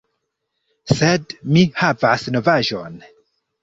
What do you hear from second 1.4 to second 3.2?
mi havas novaĵon